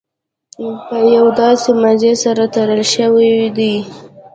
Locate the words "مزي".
1.81-2.13